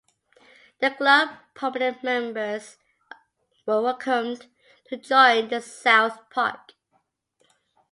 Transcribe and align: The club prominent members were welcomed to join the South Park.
The 0.79 0.89
club 0.89 1.29
prominent 1.53 2.01
members 2.03 2.77
were 3.67 3.83
welcomed 3.83 4.47
to 4.87 4.97
join 4.97 5.49
the 5.49 5.61
South 5.61 6.27
Park. 6.31 6.73